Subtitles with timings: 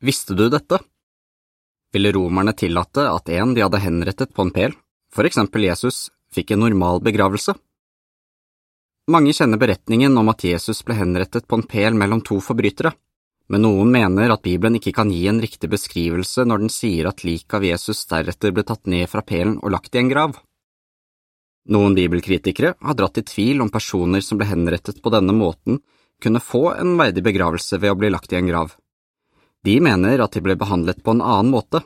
[0.00, 0.78] Visste du dette?
[1.92, 4.72] Ville romerne tillate at en de hadde henrettet på en pel,
[5.12, 7.52] for eksempel Jesus, fikk en normal begravelse?
[9.12, 12.94] Mange kjenner beretningen om at Jesus ble henrettet på en pel mellom to forbrytere,
[13.52, 17.24] men noen mener at Bibelen ikke kan gi en riktig beskrivelse når den sier at
[17.26, 20.38] liket av Jesus deretter ble tatt ned fra pelen og lagt i en grav.
[21.68, 25.82] Noen bibelkritikere har dratt i tvil om personer som ble henrettet på denne måten,
[26.22, 28.78] kunne få en verdig begravelse ved å bli lagt i en grav.
[29.66, 31.82] De mener at de ble behandlet på en annen måte.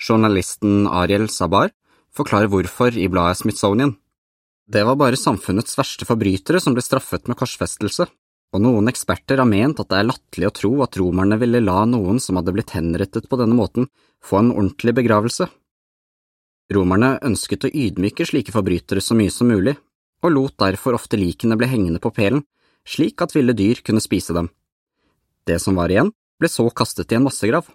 [0.00, 1.70] Journalisten Ariel Sabar
[2.16, 3.96] forklarer hvorfor i bladet Smithsonian.
[4.72, 8.06] Det var bare samfunnets verste forbrytere som ble straffet med korsfestelse,
[8.52, 11.82] og noen eksperter har ment at det er latterlig å tro at romerne ville la
[11.88, 13.88] noen som hadde blitt henrettet på denne måten,
[14.24, 15.48] få en ordentlig begravelse.
[16.72, 19.74] Romerne ønsket å ydmyke slike forbrytere så mye som mulig,
[20.22, 22.44] og lot derfor ofte likene bli hengende på pelen,
[22.88, 24.48] slik at ville dyr kunne spise dem.
[25.48, 27.70] Det som var igjen, ble så kastet i en massegrav.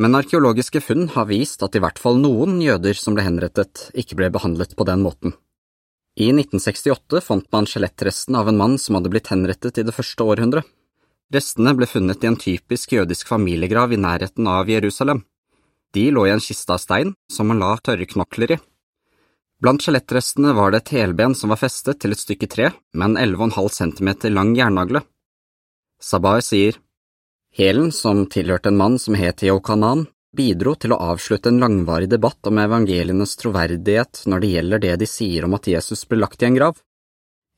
[0.00, 4.18] Men arkeologiske funn har vist at i hvert fall noen jøder som ble henrettet, ikke
[4.18, 5.36] ble behandlet på den måten.
[6.16, 10.24] I 1968 fant man skjelettresten av en mann som hadde blitt henrettet i det første
[10.24, 10.66] århundret.
[11.32, 15.22] Restene ble funnet i en typisk jødisk familiegrav i nærheten av Jerusalem.
[15.96, 18.58] De lå i en kiste av stein som man la tørre knokler i.
[19.62, 23.36] Blant skjelettrestene var det et helben som var festet til et stykke tre med en
[23.36, 25.04] 11,5 cm lang jernagle.
[26.02, 26.76] Sabah sier,
[27.52, 32.48] Hælen, som tilhørte en mann som het Yokanan, bidro til å avslutte en langvarig debatt
[32.48, 36.48] om evangelienes troverdighet når det gjelder det de sier om at Jesus ble lagt i
[36.48, 36.80] en grav.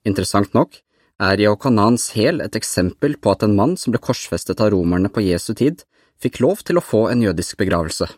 [0.05, 0.81] Interessant nok
[1.23, 5.23] er Yokanans hæl et eksempel på at en mann som ble korsfestet av romerne på
[5.23, 5.87] Jesu tid,
[6.19, 8.09] fikk lov til å få en jødisk begravelse.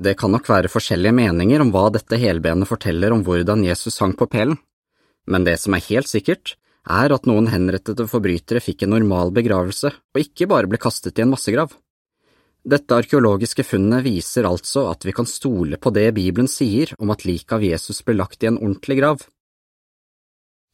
[0.00, 4.16] Det kan nok være forskjellige meninger om hva dette helbenet forteller om hvordan Jesus hang
[4.16, 4.56] på pelen,
[5.28, 6.56] men det som er helt sikkert,
[6.88, 11.24] er at noen henrettede forbrytere fikk en normal begravelse og ikke bare ble kastet i
[11.24, 11.70] en massegrav.
[12.62, 17.24] Dette arkeologiske funnet viser altså at vi kan stole på det Bibelen sier om at
[17.26, 19.24] liket av Jesus ble lagt i en ordentlig grav.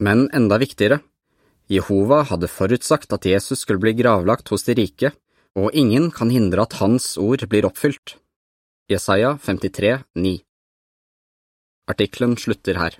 [0.05, 1.01] Men enda viktigere,
[1.69, 5.13] Jehova hadde forutsagt at Jesus skulle bli gravlagt hos de rike,
[5.57, 8.17] og ingen kan hindre at hans ord blir oppfylt.
[8.89, 10.39] Jesaja 53, 9
[11.89, 12.97] Artikkelen slutter her.